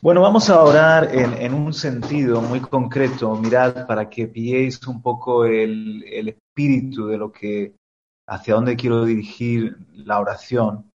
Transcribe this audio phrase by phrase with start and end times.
[0.00, 5.44] Bueno, vamos a orar en, un sentido muy concreto, mirad, para que pilléis un poco
[5.44, 7.74] el, espíritu de lo que,
[8.28, 10.88] hacia dónde quiero dirigir la oración.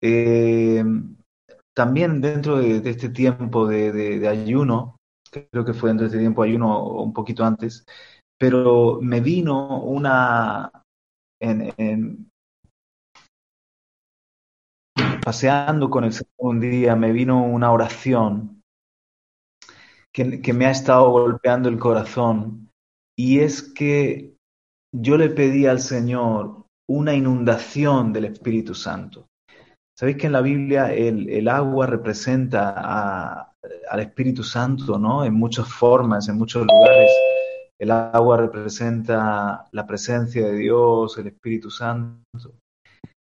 [0.00, 0.82] Eh,
[1.74, 4.96] también dentro de, este tiempo de, ayuno,
[5.30, 7.84] creo que fue dentro de este tiempo de ayuno un poquito antes,
[8.38, 10.72] pero me vino una,
[11.42, 12.27] en,
[15.28, 18.62] paseando con el Señor un día, me vino una oración
[20.10, 22.70] que, me ha estado golpeando el corazón
[23.14, 24.38] y es que
[24.90, 29.26] yo le pedí al Señor una inundación del Espíritu Santo.
[29.98, 33.52] Sabéis que en la Biblia el, agua representa
[33.90, 35.26] al Espíritu Santo, ¿no?
[35.26, 37.10] En muchas formas, en muchos lugares.
[37.78, 42.54] El agua representa la presencia de Dios, el Espíritu Santo.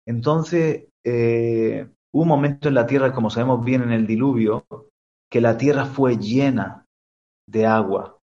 [0.05, 4.66] Entonces, eh, un momento en la tierra, como sabemos bien en el diluvio,
[5.30, 6.87] que la tierra fue llena
[7.48, 8.19] de agua.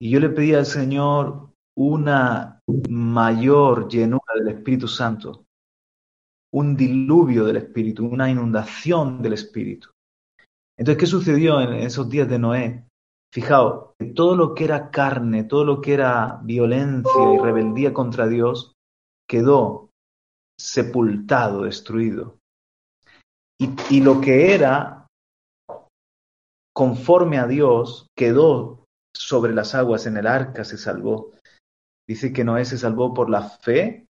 [0.00, 5.44] Y yo le pedí al Señor una mayor llenura del Espíritu Santo,
[6.52, 9.90] un diluvio del Espíritu, una inundación del Espíritu.
[10.76, 12.84] Entonces, ¿qué sucedió en esos días de Noé?
[13.32, 18.74] Fijaos, todo lo que era carne, todo lo que era violencia y rebeldía contra Dios,
[19.28, 19.91] quedó
[20.58, 22.38] sepultado, destruido.
[23.90, 25.06] Y, lo que era
[26.74, 31.32] conforme a Dios quedó sobre las aguas en el arca, se salvó.
[32.08, 34.06] Dice que Noé se salvó por la fe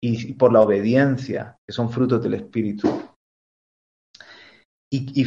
[0.00, 2.88] y, por la obediencia, que son frutos del Espíritu.
[4.90, 5.24] Y,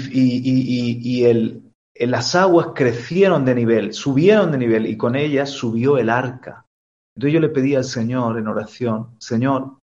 [2.08, 6.66] las aguas crecieron de nivel, subieron de nivel y con ellas subió el arca.
[7.16, 9.81] Entonces yo le pedí al Señor en oración, Señor,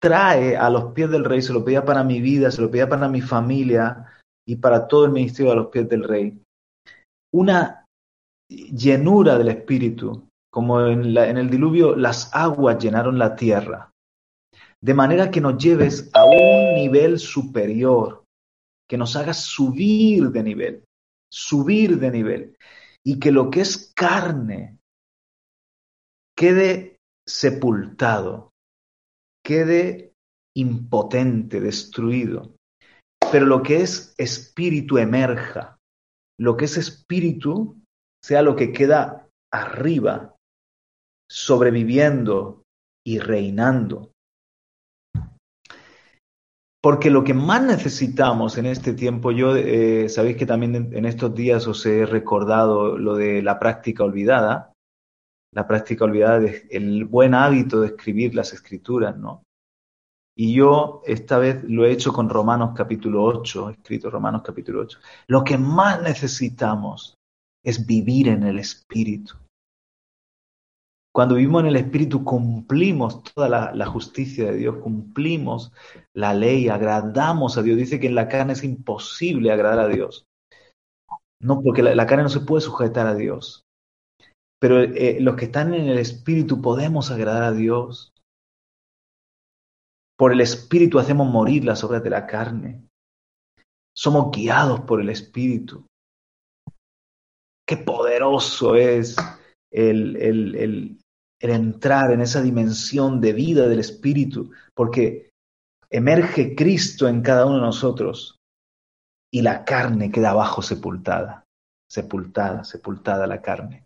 [0.00, 2.88] trae a los pies del rey, se lo pedía para mi vida, se lo pedía
[2.88, 4.06] para mi familia
[4.46, 6.40] y para todo el ministerio a los pies del rey.
[7.34, 7.84] Una
[8.48, 13.90] llenura del Espíritu, como en, en el diluvio las aguas llenaron la tierra,
[14.82, 18.24] de manera que nos lleves a un nivel superior,
[18.88, 20.84] que nos hagas subir de nivel,
[21.30, 22.56] subir de nivel,
[23.04, 24.78] y que lo que es carne
[26.36, 28.50] quede sepultado,
[29.46, 30.12] quede
[30.56, 32.56] impotente, destruido.
[33.30, 35.78] Pero lo que es espíritu emerja,
[36.38, 37.80] lo que es espíritu
[38.24, 40.34] sea lo que queda arriba,
[41.30, 42.64] sobreviviendo
[43.06, 44.10] y reinando.
[46.82, 51.34] Porque lo que más necesitamos en este tiempo, yo eh, sabéis que también en, estos
[51.34, 54.72] días os he recordado lo de la práctica olvidada,
[55.56, 59.42] la práctica olvidada, el buen hábito de escribir las escrituras, ¿no?
[60.36, 64.98] Y yo esta vez lo he hecho con Romanos capítulo 8, escrito Romanos capítulo 8.
[65.28, 67.14] Lo que más necesitamos
[67.64, 69.34] es vivir en el Espíritu.
[71.10, 75.72] Cuando vivimos en el Espíritu cumplimos toda la, justicia de Dios, cumplimos
[76.12, 77.78] la ley, agradamos a Dios.
[77.78, 80.26] Dice que en la carne es imposible agradar a Dios.
[81.40, 83.65] No, porque la carne no se puede sujetar a Dios.
[84.58, 88.12] Pero eh, los que están en el Espíritu podemos agradar a Dios.
[90.18, 92.88] Por el Espíritu hacemos morir las obras de la carne.
[93.94, 95.86] Somos guiados por el Espíritu.
[97.68, 99.16] Qué poderoso es
[99.70, 100.98] el, el, el,
[101.40, 105.30] el entrar en esa dimensión de vida del Espíritu, porque
[105.90, 108.38] emerge Cristo en cada uno de nosotros
[109.32, 111.44] y la carne queda abajo sepultada,
[111.90, 113.85] sepultada, sepultada la carne.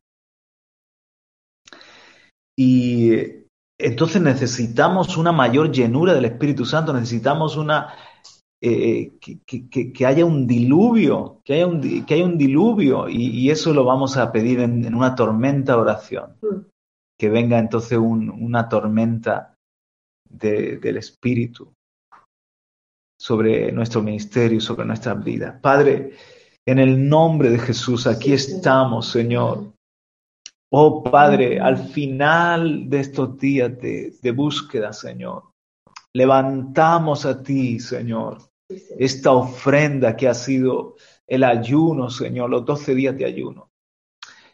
[2.62, 3.12] Y
[3.78, 7.94] entonces necesitamos una mayor llenura del Espíritu Santo, necesitamos una
[8.60, 13.86] eh, que, haya un diluvio, que haya un, que haya un diluvio, y, eso lo
[13.86, 16.36] vamos a pedir en, una tormenta oración.
[16.42, 16.66] Mm.
[17.18, 19.54] Que venga entonces una tormenta
[20.28, 21.72] del Espíritu
[23.18, 25.58] sobre nuestro ministerio, sobre nuestra vida.
[25.62, 26.12] Padre,
[26.66, 29.72] en el nombre de Jesús, aquí estamos, Señor.
[30.72, 35.52] Oh Padre, al final de estos días de, búsqueda, Señor,
[36.12, 38.38] levantamos a ti, Señor,
[38.68, 40.94] esta ofrenda que ha sido
[41.26, 43.70] el ayuno, Señor, los doce días de ayuno.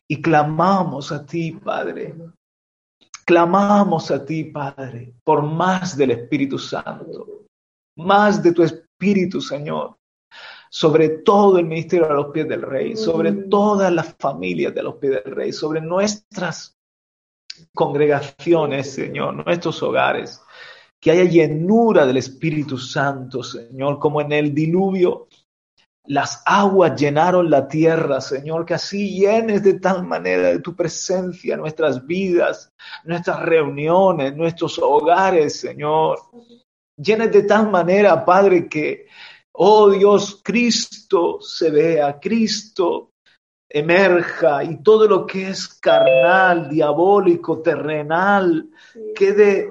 [0.09, 2.15] Y clamamos a ti, Padre.
[3.27, 7.47] Clamamos a ti, Padre, por más del Espíritu Santo,
[7.99, 9.99] más de tu Espíritu, Señor
[10.77, 14.97] sobre todo el ministerio a los pies del rey, sobre todas las familias de los
[14.97, 16.77] pies del rey, sobre nuestras
[17.75, 20.39] congregaciones, Señor, nuestros hogares.
[21.01, 25.29] Que haya llenura del Espíritu Santo, Señor, como en el diluvio.
[26.05, 31.57] las aguas llenaron la tierra, Señor, que así llenes de tal manera de tu presencia
[31.57, 32.71] nuestras vidas,
[33.03, 36.19] nuestras reuniones, nuestros hogares, Señor.
[36.99, 39.07] Llenes de tal manera, Padre, que,
[39.59, 43.13] oh Dios, Cristo se vea, Cristo
[43.69, 48.69] emerja y todo lo que es carnal, diabólico, terrenal,
[49.15, 49.69] quede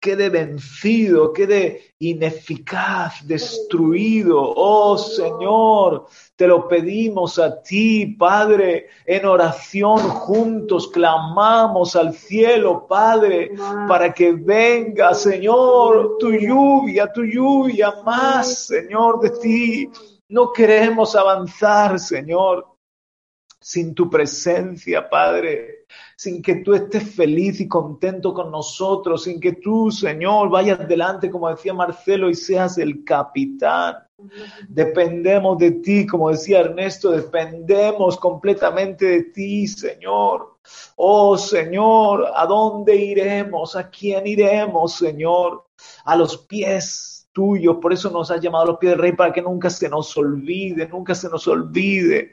[0.00, 4.52] quede vencido, quede ineficaz, destruido.
[4.56, 6.06] Oh Señor,
[6.36, 13.52] te lo pedimos a ti, Padre, en oración juntos, clamamos al cielo, Padre,
[13.88, 19.90] para que venga, Señor, tu lluvia, tu lluvia más, Señor, de ti.
[20.28, 22.66] No queremos avanzar, Señor,
[23.60, 25.78] sin tu presencia, Padre
[26.18, 31.30] sin que tú estés feliz y contento con nosotros, sin que tú, Señor, vayas delante,
[31.30, 33.98] como decía Marcelo, y seas el capitán.
[34.68, 40.56] Dependemos de ti, como decía Ernesto, dependemos completamente de ti, Señor.
[40.96, 43.76] Oh Señor, ¿a dónde iremos?
[43.76, 45.66] ¿A quién iremos, Señor?
[46.04, 47.76] A los pies tuyos.
[47.80, 50.16] Por eso nos has llamado a los pies del Rey, para que nunca se nos
[50.16, 52.32] olvide, nunca se nos olvide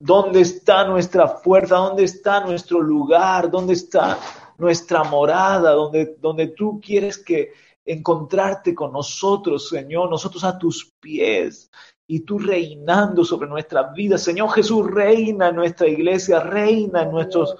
[0.00, 1.76] ¿Dónde está nuestra fuerza?
[1.76, 3.50] ¿Dónde está nuestro lugar?
[3.50, 4.18] ¿Dónde está
[4.56, 5.72] nuestra morada?
[5.72, 7.52] ¿Dónde, donde tú quieres que
[7.84, 10.08] encontrarte con nosotros, Señor?
[10.08, 11.68] Nosotros a tus pies
[12.06, 14.22] y tú reinando sobre nuestras vidas.
[14.22, 17.54] Señor Jesús, reina en nuestra iglesia, reina en nuestras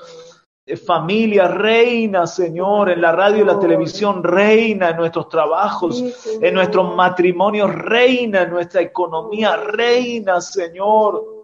[0.64, 6.05] eh, familias, reina, Señor, en la radio y la televisión, reina en nuestros trabajos,
[6.40, 11.38] en nuestros matrimonios, reina en nuestra economía, reina, Señor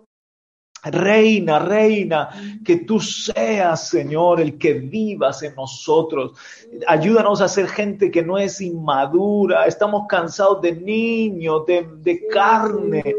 [0.85, 2.29] Reina, reina,
[2.65, 6.33] que tú seas, Señor, el que vivas en nosotros.
[6.87, 9.67] Ayúdanos a ser gente que no es inmadura.
[9.67, 13.15] Estamos cansados de niños, de, de carne.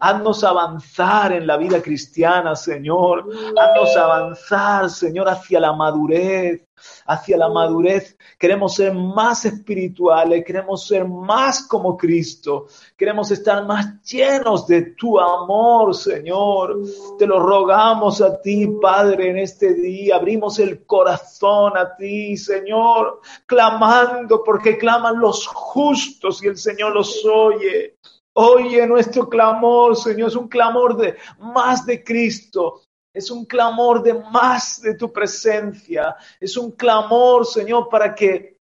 [0.00, 3.26] Haznos avanzar en la vida cristiana, Señor.
[3.56, 6.69] Haznos avanzar, Señor, hacia la madurez
[7.06, 8.16] hacia la madurez.
[8.38, 12.66] Queremos ser más espirituales, queremos ser más como Cristo,
[12.96, 16.78] queremos estar más llenos de tu amor, Señor.
[17.18, 20.16] Te lo rogamos a ti, Padre, en este día.
[20.16, 27.24] Abrimos el corazón a ti, Señor, clamando porque claman los justos y el Señor los
[27.24, 27.96] oye.
[28.32, 32.80] Oye nuestro clamor, Señor, es un clamor de más de Cristo,
[33.12, 36.16] es un clamor de más de tu presencia.
[36.38, 38.59] Es un clamor, Señor, para que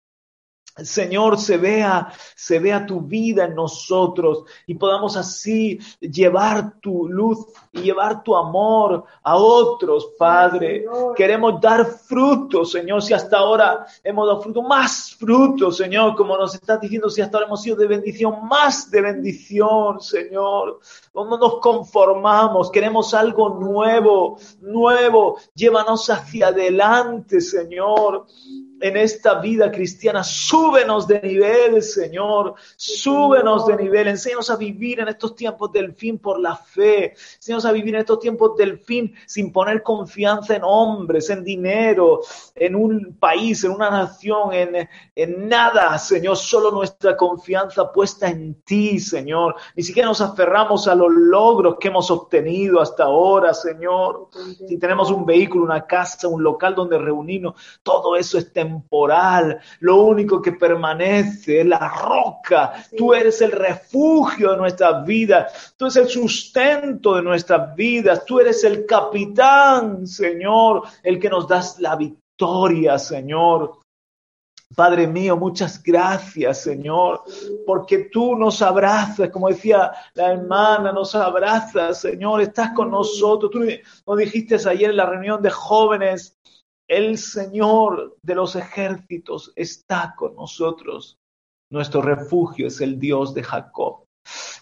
[0.84, 7.46] Señor, se vea, se vea tu vida en nosotros y podamos así llevar tu luz
[7.72, 10.86] y llevar tu amor a otros, Padre.
[11.16, 16.56] Queremos dar frutos, Señor, si hasta ahora hemos dado fruto, más frutos, Señor, como nos
[16.56, 20.80] estás diciendo, si hasta ahora hemos sido de bendición, más de bendición, Señor.
[21.14, 25.38] No nos conformamos, queremos algo nuevo, nuevo.
[25.54, 28.26] Llévanos hacia adelante, Señor
[28.82, 30.24] en esta vida cristiana.
[30.24, 32.56] Súbenos de nivel, Señor.
[32.76, 34.08] Súbenos de nivel.
[34.08, 37.14] Enséñanos a vivir en estos tiempos del fin por la fe.
[37.36, 42.22] Enséñanos a vivir en estos tiempos del fin sin poner confianza en hombres, en dinero,
[42.56, 46.38] en un país, en una nación, en, en nada, Señor.
[46.38, 49.56] Solo nuestra confianza puesta en ti, Señor.
[49.76, 54.30] Ni siquiera nos aferramos a los logros que hemos obtenido hasta ahora, Señor.
[54.68, 60.04] Si tenemos un vehículo, una casa, un local donde reunirnos, todo eso está temporal, lo
[60.04, 62.74] único que permanece es la roca.
[62.96, 68.40] Tú eres el refugio de nuestras vidas, tú eres el sustento de nuestras vidas, tú
[68.40, 73.80] eres el capitán, Señor, el que nos das la victoria, Señor.
[74.76, 77.24] Padre mío, muchas gracias, Señor,
[77.66, 83.50] porque tú nos abrazas, como decía la hermana, nos abrazas, Señor, estás con nosotros.
[83.50, 83.62] Tú
[84.06, 86.38] nos dijiste ayer en la reunión de jóvenes
[86.90, 91.18] el Señor de los ejércitos está con nosotros.
[91.72, 94.06] Nuestro refugio es el Dios de Jacob.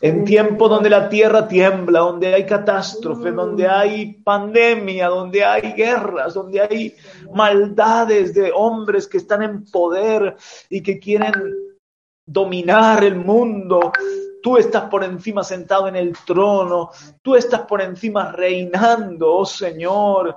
[0.02, 6.34] En tiempo donde la tierra tiembla, donde hay catástrofe, donde hay pandemia, donde hay guerras,
[6.34, 6.96] donde hay
[7.34, 10.36] maldades de hombres que están en poder
[10.70, 11.34] y que quieren
[12.26, 13.92] dominar el mundo,
[14.44, 16.92] tú estás por encima sentado en el trono,
[17.22, 20.36] tú estás por encima reinando, oh Señor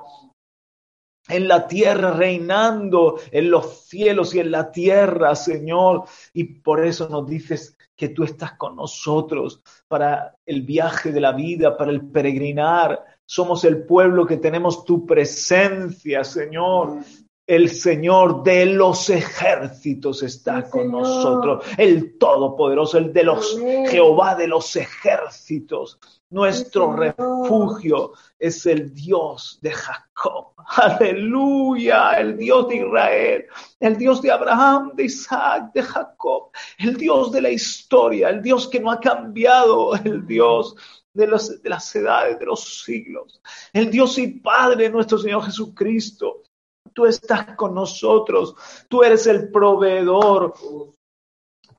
[1.31, 6.05] en la tierra, reinando en los cielos y en la tierra, Señor.
[6.33, 11.33] Y por eso nos dices que tú estás con nosotros para el viaje de la
[11.33, 13.05] vida, para el peregrinar.
[13.27, 16.99] Somos el pueblo que tenemos tu presencia, Señor.
[17.47, 21.65] El Señor de los ejércitos está con nosotros.
[21.77, 23.59] El Todopoderoso, el de los
[23.91, 25.99] Jehová de los ejércitos.
[26.31, 30.55] Nuestro refugio es el Dios de Jacob.
[30.65, 33.47] Aleluya, el Dios de Israel,
[33.81, 38.69] el Dios de Abraham, de Isaac, de Jacob, el Dios de la historia, el Dios
[38.69, 40.77] que no ha cambiado, el Dios
[41.13, 46.45] de, de las edades, de los siglos, el Dios y Padre nuestro Señor Jesucristo.
[46.93, 48.55] Tú estás con nosotros,
[48.89, 50.55] tú eres el proveedor,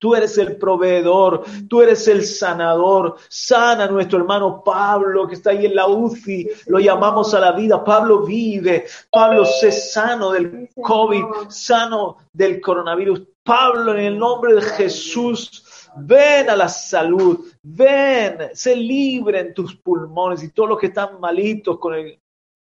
[0.01, 3.17] Tú eres el proveedor, tú eres el sanador.
[3.29, 7.83] Sana nuestro hermano Pablo que está ahí en la UCI, lo llamamos a la vida.
[7.83, 13.21] Pablo vive, Pablo se sano del COVID, sano del coronavirus.
[13.43, 15.63] Pablo, en el nombre de Jesús,
[15.97, 21.19] ven a la salud, ven, se libre en tus pulmones y todos los que están
[21.19, 22.20] malitos con el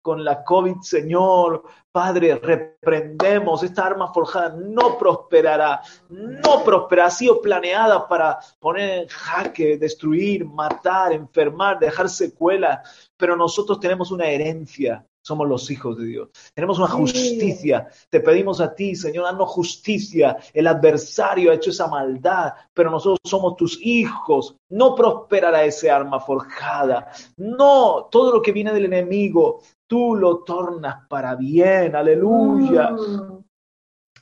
[0.08, 1.64] con la COVID, Señor.
[1.92, 9.08] Padre, reprendemos esta arma forjada, no prosperará, no prosperará, ha sido planeada para poner en
[9.10, 16.06] jaque, destruir, matar, enfermar, dejar secuelas, pero nosotros tenemos una herencia, somos los hijos de
[16.06, 16.30] Dios.
[16.54, 17.90] Tenemos una justicia.
[18.10, 20.38] Te pedimos a ti, Señor, danos justicia.
[20.54, 24.56] El adversario ha hecho esa maldad, pero nosotros somos tus hijos.
[24.70, 27.12] No prosperará ese arma forjada.
[27.36, 32.92] No, todo lo que viene del enemigo tú lo tornas para bien, aleluya.
[32.92, 33.44] Mm.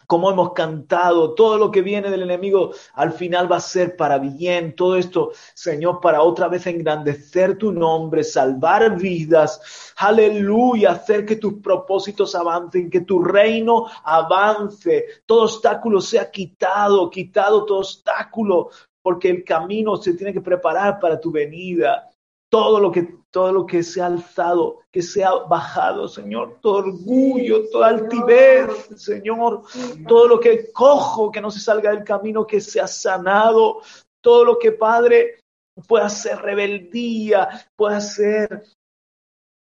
[0.08, 4.20] Como hemos cantado, todo lo que viene del enemigo al final va a ser para
[4.20, 4.76] bien.
[4.76, 9.94] Todo esto, Señor, para otra vez engrandecer tu nombre, salvar vidas.
[9.98, 15.06] Aleluya, hacer que tus propósitos avancen, que tu reino avance.
[15.26, 18.70] Todo obstáculo sea quitado, quitado todo obstáculo,
[19.02, 22.12] porque el camino se tiene que preparar para tu venida
[22.56, 26.76] todo lo que todo lo que se ha alzado, que se ha bajado, Señor, todo
[26.76, 29.64] orgullo, toda altivez, Señor,
[30.08, 33.82] todo lo que cojo, que no se salga del camino, que se ha sanado,
[34.22, 35.40] todo lo que, Padre,
[35.86, 38.64] pueda ser rebeldía, pueda ser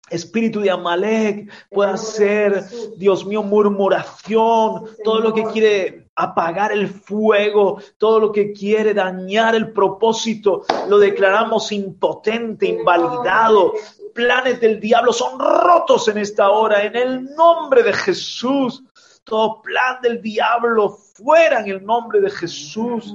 [0.08, 2.64] espíritu de Amalek, pueda ser,
[2.96, 9.54] Dios mío, murmuración, todo lo que quiere apagar el fuego, todo lo que quiere dañar
[9.54, 13.72] el propósito, lo declaramos impotente, invalidado.
[14.14, 18.84] Planes del diablo son rotos en esta hora, en el nombre de Jesús.
[19.24, 23.14] Todo plan del diablo fuera en el nombre de Jesús.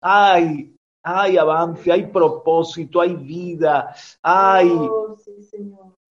[0.00, 5.16] Ay, hay avance, hay propósito, hay vida, hay, oh,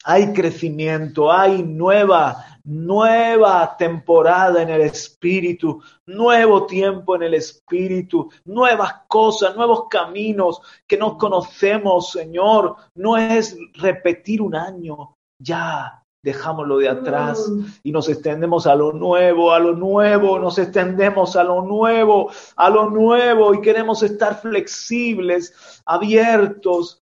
[0.04, 9.02] hay crecimiento, hay nueva nueva temporada en el Espíritu, nuevo tiempo en el Espíritu, nuevas
[9.08, 12.76] cosas, nuevos caminos que no conocemos, Señor.
[12.94, 15.98] No es repetir un año, ya.
[16.24, 17.50] Dejámoslo de atrás
[17.82, 22.70] y nos extendemos a lo nuevo, a lo nuevo, nos extendemos a lo nuevo, a
[22.70, 27.02] lo nuevo y queremos estar flexibles, abiertos,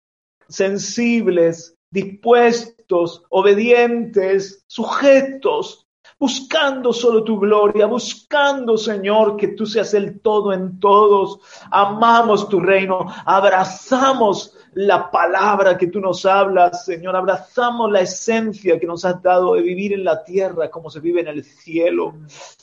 [0.48, 2.83] sensibles, dispuestos,
[3.30, 5.88] obedientes, sujetos,
[6.20, 11.40] buscando solo tu gloria, buscando, Señor, que tú seas el todo en todos.
[11.70, 18.88] Amamos tu reino, abrazamos la palabra que tú nos hablas, Señor, abrazamos la esencia que
[18.88, 22.16] nos has dado de vivir en la tierra como se vive en el cielo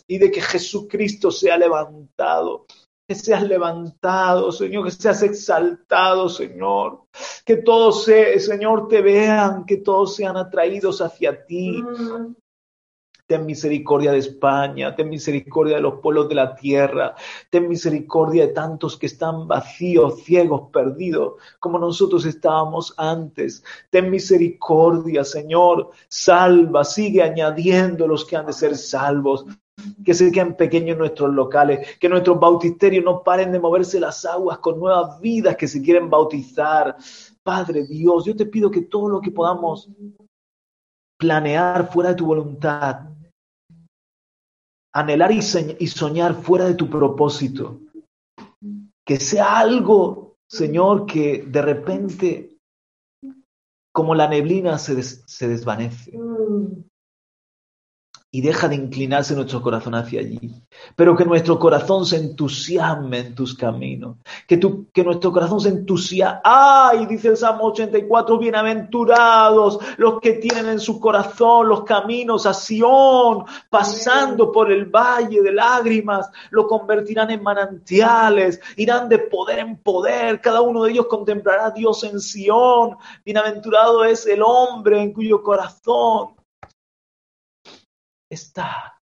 [0.07, 2.67] y de que Jesucristo sea levantado
[3.11, 7.07] que seas levantado, Señor, que seas exaltado, Señor.
[7.45, 11.83] Que todos, Señor, te vean, que todos sean atraídos hacia ti.
[13.27, 17.17] Ten misericordia de España, ten misericordia de los pueblos de la tierra,
[17.51, 23.65] ten misericordia de tantos que están vacíos, ciegos, perdidos, como nosotros estábamos antes.
[23.91, 29.47] Ten misericordia, Señor, salva, sigue añadiendo los que han de ser salvos
[30.05, 34.59] que se queden pequeños nuestros locales, que nuestros bautisterios no paren de moverse las aguas
[34.59, 36.97] con nuevas vidas que se quieren bautizar.
[37.43, 39.89] Padre Dios, yo te pido que todo lo que podamos
[41.19, 43.11] planear fuera de tu voluntad,
[44.93, 45.43] anhelar y
[45.87, 47.81] soñar fuera de tu propósito,
[49.07, 52.57] que sea algo, Señor, que de repente,
[53.93, 56.13] como la neblina, se, se desvanece
[58.33, 60.63] y deja de inclinarse nuestro corazón hacia allí.
[60.95, 64.19] Pero que nuestro corazón se entusiasme en tus caminos.
[64.47, 66.41] Que, tu, que nuestro corazón se entusiasme.
[66.45, 67.07] ¡Ay!
[67.07, 73.45] Dice el Salmo 84, bienaventurados los que tienen en su corazón los caminos a Sión,
[73.69, 80.41] pasando por el valle de lágrimas, lo convertirán en manantiales, irán de poder en poder.
[80.41, 82.97] Cada uno de ellos contemplará a Dios en Sión.
[83.25, 86.40] Bienaventurado es el hombre en cuyo corazón
[88.31, 89.01] está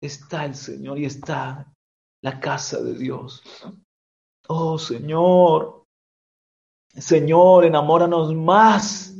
[0.00, 1.72] está el Señor y está
[2.22, 3.42] la casa de Dios.
[4.48, 5.84] Oh Señor,
[6.88, 9.16] Señor, enamóranos más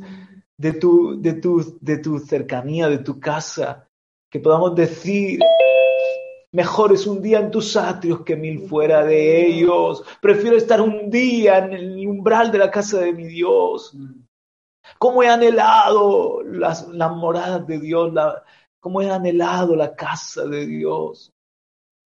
[0.57, 3.87] de tu, de tu, de tu cercanía, de tu casa,
[4.31, 5.39] que podamos decir,
[6.53, 10.03] Mejor es un día en tus atrios que mil fuera de ellos.
[10.21, 13.93] Prefiero estar un día en el umbral de la casa de mi Dios.
[14.99, 18.13] Cómo he anhelado las, moradas de Dios,
[18.79, 21.33] cómo he anhelado la casa de Dios.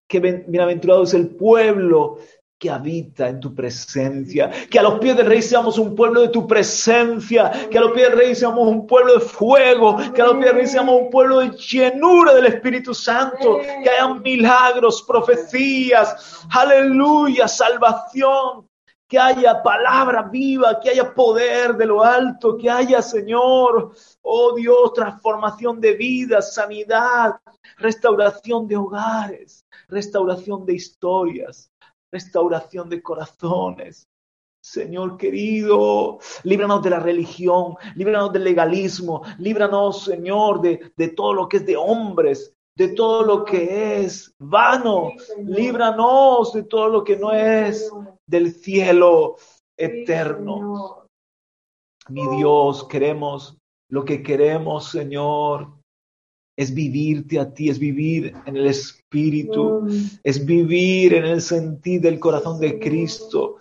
[0.09, 2.19] Qué bienaventurado es el pueblo
[2.61, 4.51] que habita en tu presencia.
[4.69, 7.51] Que a los pies del Rey seamos un pueblo de tu presencia.
[7.71, 9.97] Que a los pies del Rey seamos un pueblo de fuego.
[10.15, 13.61] Que a los pies del Rey seamos un pueblo de llenura del Espíritu Santo.
[13.83, 16.45] Que haya milagros, profecías.
[16.51, 18.70] Aleluya, salvación.
[19.11, 24.95] Que haya palabra viva, que haya poder de lo alto, que haya, Señor, oh Dios,
[24.95, 27.41] transformación de vida, sanidad,
[27.77, 31.71] restauración de hogares, restauración de historias
[32.11, 34.09] restauración de corazones.
[34.63, 41.49] Señor querido, líbranos de la religión, líbranos del legalismo, líbranos, Señor, de, de todo lo
[41.49, 47.17] que es de hombres, de todo lo que es vano, líbranos de todo lo que
[47.17, 47.91] no es
[48.31, 49.37] del cielo
[49.77, 51.07] eterno.
[52.09, 53.59] Mi Dios, queremos
[53.91, 55.73] lo que queremos, Señor,
[56.57, 59.87] es vivirte a ti, es vivir en el Espíritu,
[60.23, 63.57] es vivir en el sentir del corazón de Cristo.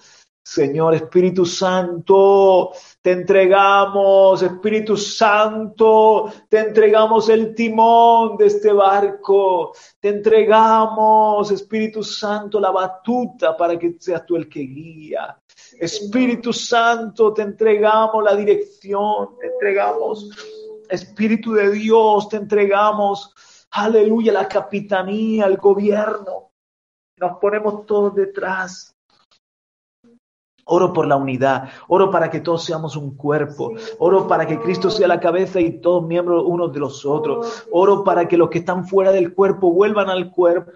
[0.50, 2.72] Señor Espíritu Santo,
[3.04, 12.60] te entregamos, Espíritu Santo, te entregamos el timón de este barco, te entregamos, Espíritu Santo,
[12.60, 15.40] la batuta para que seas tú el que guía.
[15.80, 20.32] Espíritu Santo, te entregamos la dirección, te entregamos
[20.90, 23.36] Espíritu de Dios, te entregamos,
[23.70, 26.54] aleluya, la capitanía, el gobierno.
[27.18, 28.96] Nos ponemos todos detrás.
[30.72, 34.90] Oro por la unidad, oro para que todos seamos un cuerpo, oro para que Cristo
[34.90, 38.60] sea la cabeza y todos miembros unos de los otros, oro para que los que
[38.60, 40.72] están fuera del cuerpo vuelvan al cuerpo,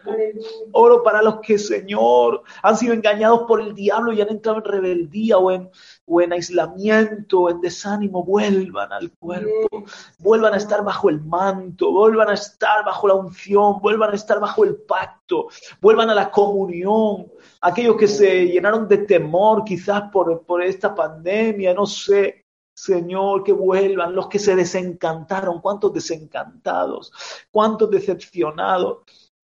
[0.72, 4.66] oro para los que, Señor, han sido engañados por el diablo y han entrado en
[4.66, 5.70] rebeldía o en,
[6.06, 9.86] o en aislamiento en desánimo, vuelvan al cuerpo,
[10.20, 14.40] vuelvan a estar bajo el manto, vuelvan a estar bajo la unción, vuelvan a estar
[14.40, 15.48] bajo el pacto,
[15.82, 21.74] vuelvan a la comunión, aquellos que se llenaron de temor quizás por, por esta pandemia,
[21.74, 22.44] no sé,
[22.76, 24.16] Señor, que vuelvan.
[24.16, 27.12] Los que se desencantaron, cuántos desencantados,
[27.52, 29.04] cuántos decepcionados,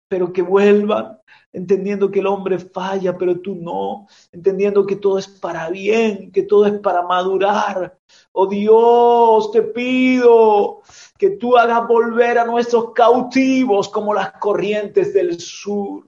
[0.08, 1.18] pero que vuelvan
[1.54, 6.42] entendiendo que el hombre falla, pero tú no, entendiendo que todo es para bien, que
[6.42, 7.96] todo es para madurar.
[8.32, 10.82] Oh Dios, te pido
[11.16, 16.04] que tú hagas volver a nuestros cautivos como las corrientes del sur,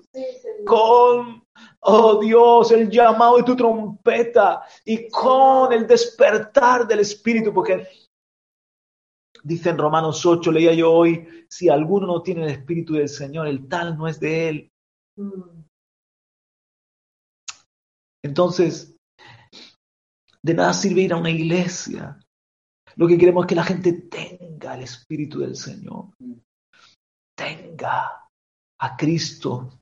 [0.66, 1.44] con,
[1.80, 7.86] oh Dios, el llamado de tu trompeta y con el despertar del Espíritu, porque
[9.44, 13.46] dice en Romanos 8, leía yo hoy, si alguno no tiene el Espíritu del Señor,
[13.46, 14.72] el tal no es de él.
[18.22, 18.96] Entonces,
[20.42, 22.18] de nada sirve ir a una iglesia.
[22.96, 26.10] Lo que queremos es que la gente tenga el Espíritu del Señor.
[27.36, 28.28] Tenga
[28.78, 29.80] a Cristo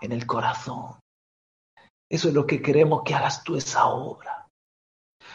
[0.00, 1.00] en el corazón.
[2.10, 4.37] Eso es lo que queremos que hagas tú esa obra.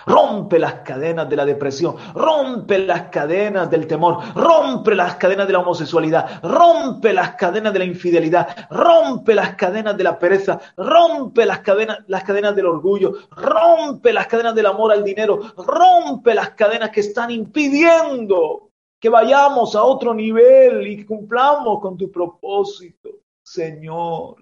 [0.05, 5.53] Rompe las cadenas de la depresión, rompe las cadenas del temor, rompe las cadenas de
[5.53, 11.45] la homosexualidad, rompe las cadenas de la infidelidad, rompe las cadenas de la pereza, rompe
[11.45, 16.51] las cadenas, las cadenas del orgullo, rompe las cadenas del amor al dinero, rompe las
[16.51, 23.09] cadenas que están impidiendo que vayamos a otro nivel y cumplamos con tu propósito,
[23.43, 24.35] Señor.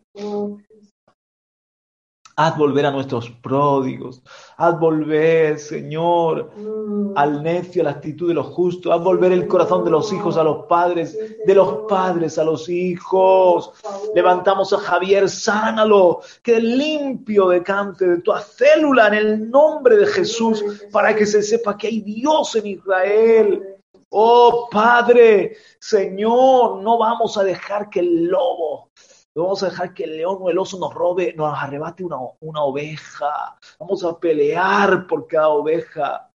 [2.44, 4.24] Haz volver a nuestros pródigos.
[4.58, 7.12] Haz volver, Señor, mm.
[7.16, 8.92] al necio, a la actitud de los justos.
[8.92, 12.68] Haz volver el corazón de los hijos a los padres, de los padres a los
[12.68, 13.72] hijos.
[14.16, 20.64] Levantamos a Javier, sánalo, que limpio decante de tu célula en el nombre de Jesús,
[20.92, 23.62] para que se sepa que hay Dios en Israel.
[24.10, 28.90] Oh Padre, Señor, no vamos a dejar que el lobo
[29.36, 32.17] no vamos a dejar que el león o el oso nos robe, nos arrebate una,
[32.41, 33.58] una oveja.
[33.80, 36.30] Vamos a pelear por cada oveja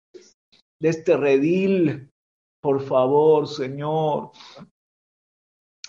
[0.81, 2.11] de este redil.
[2.63, 4.31] Por favor, Señor.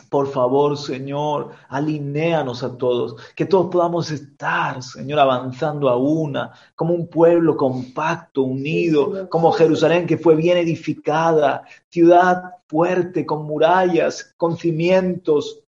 [0.09, 6.93] Por favor, Señor, alinéanos a todos, que todos podamos estar, Señor, avanzando a una, como
[6.93, 14.55] un pueblo compacto, unido, como Jerusalén que fue bien edificada, ciudad fuerte, con murallas, con
[14.55, 15.63] cimientos,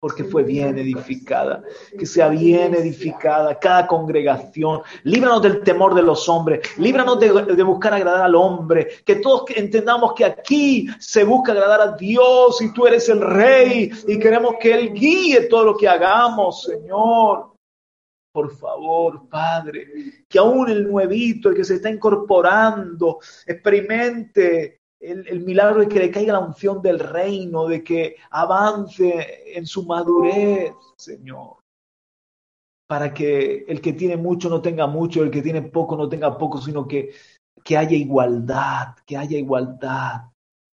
[0.00, 1.62] porque fue bien edificada.
[1.98, 4.82] Que sea bien edificada cada congregación.
[5.02, 6.78] Líbranos del temor de los hombres.
[6.78, 8.88] Líbranos de, buscar agradar al hombre.
[9.04, 13.90] Que todos entendamos que aquí se busca agradar a Dios y tú eres el rey
[14.06, 17.52] y queremos que Él guíe todo lo que hagamos, Señor.
[18.30, 19.88] Por favor, Padre,
[20.28, 26.10] que aún el nuevito, el que se está incorporando, experimente el, milagro de que le
[26.10, 31.56] caiga la unción del reino, de que avance en su madurez, Señor.
[32.86, 36.36] Para que el que tiene mucho no tenga mucho, el que tiene poco no tenga
[36.36, 37.10] poco, sino que,
[37.62, 40.22] que haya igualdad, que haya igualdad.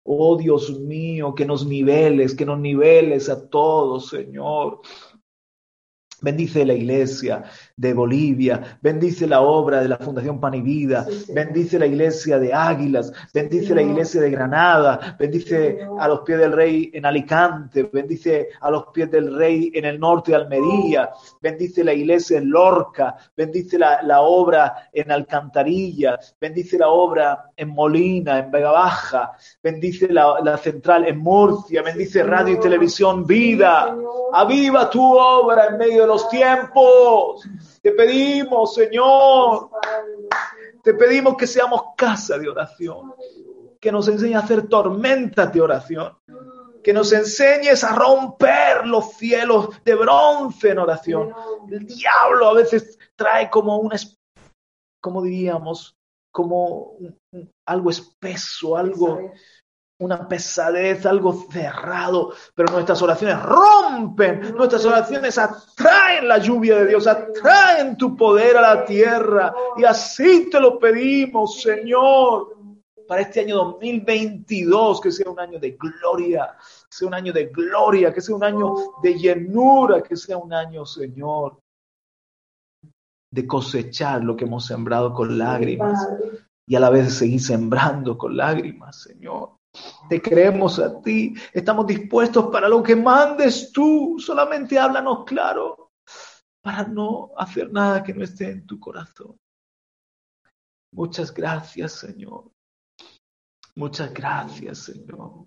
[0.04, 4.80] Oh Dios mío, que nos niveles, que nos niveles a todos, Señor.
[6.20, 7.44] Bendice la iglesia
[7.76, 12.52] de Bolivia, bendice la obra de la Fundación Pan y Vida, bendice la iglesia de
[12.52, 18.48] Águilas, bendice la iglesia de Granada, bendice a los pies del rey en Alicante, bendice
[18.60, 23.16] a los pies del rey en el norte de Almería, bendice la iglesia en Lorca,
[23.36, 30.40] bendice la, obra en Alcantarilla, bendice la obra en Molina, en Vega Baja, bendice la,
[30.42, 33.96] la central en Murcia, bendice radio y televisión Vida,
[34.32, 37.48] aviva tu obra en medio de los tiempos.
[37.80, 39.70] Te pedimos, Señor,
[40.82, 43.14] te pedimos que seamos casa de oración,
[43.80, 46.18] que nos enseñes a hacer tormentas de oración,
[46.82, 51.34] que nos enseñes a romper los cielos de bronce en oración.
[51.70, 53.92] El diablo a veces trae como un,
[55.00, 55.94] como diríamos,
[56.32, 56.96] como
[57.66, 59.32] algo espeso, algo
[60.00, 67.06] una pesadez, algo cerrado, pero nuestras oraciones rompen, nuestras oraciones atraen la lluvia de Dios,
[67.06, 72.56] atraen tu poder a la tierra y así te lo pedimos, Señor,
[73.08, 77.46] para este año 2022, que sea un año de gloria, que sea un año de
[77.46, 81.58] gloria, que sea un año de llenura, que sea un año, Señor,
[83.32, 86.08] de cosechar lo que hemos sembrado con lágrimas
[86.68, 89.57] y a la vez seguir sembrando con lágrimas, Señor.
[90.08, 95.92] Te creemos a ti, estamos dispuestos para lo que mandes tú, solamente háblanos claro,
[96.62, 99.38] para no hacer nada que no esté en tu corazón.
[100.92, 102.50] Muchas gracias, Señor.
[103.76, 105.44] Muchas gracias, Señor.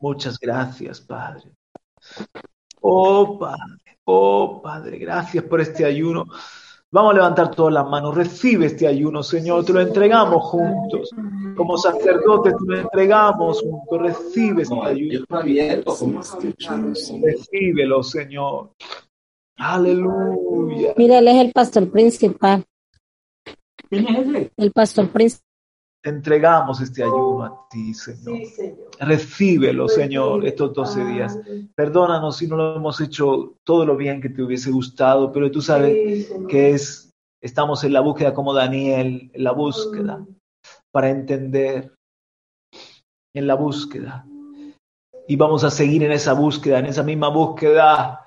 [0.00, 1.52] Muchas gracias, Padre.
[2.80, 6.26] Oh, Padre, oh, Padre, gracias por este ayuno.
[6.94, 8.14] Vamos a levantar todas las manos.
[8.14, 9.64] Recibe este ayuno, Señor.
[9.64, 11.10] Te lo entregamos juntos.
[11.56, 14.00] Como sacerdotes, te lo entregamos juntos.
[14.00, 15.26] Recibe este ayuno.
[17.20, 18.70] Recíbelo, Señor.
[19.56, 20.94] Aleluya.
[20.96, 22.62] Mira, él es el pastor principal.
[23.90, 25.53] El pastor principal
[26.04, 28.42] entregamos este ayuno a ti, Señor.
[29.00, 31.38] Recíbelo, Señor, estos 12 días.
[31.74, 35.62] Perdónanos si no lo hemos hecho todo lo bien que te hubiese gustado, pero tú
[35.62, 37.10] sabes que es,
[37.42, 40.24] estamos en la búsqueda como Daniel, en la búsqueda,
[40.92, 41.94] para entender,
[43.34, 44.26] en la búsqueda.
[45.26, 48.23] Y vamos a seguir en esa búsqueda, en esa misma búsqueda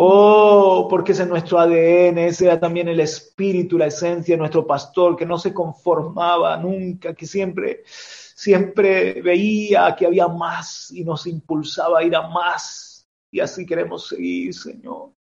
[0.00, 5.16] Oh, porque es nuestro ADN, ese era también el espíritu, la esencia de nuestro pastor,
[5.16, 11.98] que no se conformaba nunca, que siempre, siempre veía que había más y nos impulsaba
[11.98, 13.08] a ir a más.
[13.32, 15.17] Y así queremos seguir, Señor.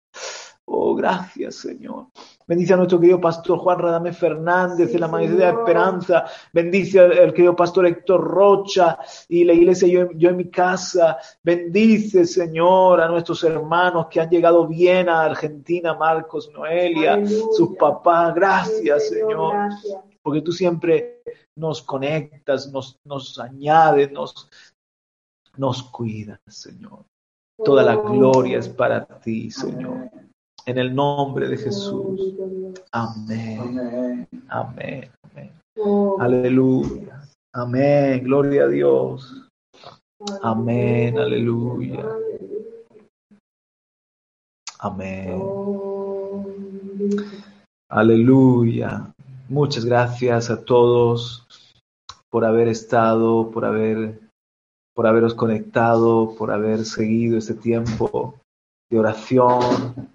[0.67, 2.07] Oh, gracias, Señor.
[2.47, 6.25] Bendice a nuestro querido pastor Juan Radame Fernández de la Maestría de Esperanza.
[6.53, 8.99] Bendice al, querido pastor Héctor Rocha
[9.29, 11.19] y la iglesia yo, yo, en mi casa.
[11.43, 18.35] Bendice, Señor, a nuestros hermanos que han llegado bien a Argentina, Marcos, Noelia, sus papás.
[18.35, 19.71] Gracias, Señor.
[20.23, 21.23] Porque tú siempre
[21.57, 24.49] nos conectas, nos, nos añades, nos,
[25.59, 27.05] nos cuidas, Señor.
[27.63, 30.11] Toda la gloria es para ti, Señor.
[30.67, 32.35] En el nombre de Jesús.
[32.93, 34.27] Amén.
[34.49, 35.11] Amén.
[35.23, 35.53] Amén.
[36.19, 37.23] Aleluya.
[37.53, 38.25] Amén.
[38.25, 39.49] Gloria a Dios.
[40.43, 41.19] Amén.
[41.19, 42.05] Aleluya.
[44.79, 45.41] Amén.
[47.91, 49.15] Aleluya.
[49.49, 51.47] Muchas gracias a todos
[52.31, 54.19] por haber estado, por haber
[54.95, 58.35] por haberos conectado, por haber seguido este tiempo
[58.91, 60.14] de oración.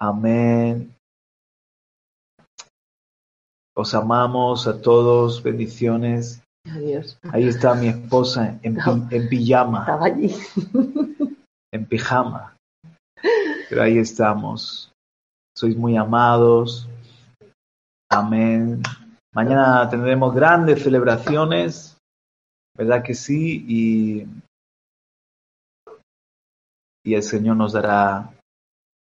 [0.00, 0.94] Amén.
[3.76, 6.42] Os amamos a todos, bendiciones.
[6.66, 7.18] Adiós.
[7.32, 8.78] Ahí está mi esposa en,
[9.10, 9.80] en pijama.
[9.80, 10.34] Estaba allí.
[11.72, 12.56] En pijama.
[13.68, 14.90] Pero ahí estamos.
[15.54, 16.88] Sois muy amados.
[18.10, 18.82] Amén.
[19.34, 21.98] Mañana tendremos grandes celebraciones,
[22.74, 23.64] ¿verdad que sí?
[23.68, 24.26] Y
[27.08, 28.34] y el Señor nos dará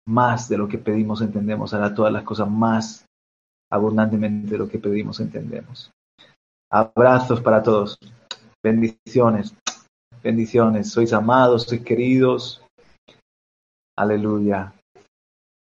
[0.08, 3.06] más de lo que pedimos, entendemos, hará todas las cosas más
[3.70, 5.92] abundantemente de lo que pedimos, entendemos.
[6.72, 8.00] Abrazos para todos.
[8.64, 9.54] Bendiciones.
[10.24, 10.92] Bendiciones.
[10.92, 12.62] Sois amados, sois queridos.
[13.98, 14.74] Aleluya.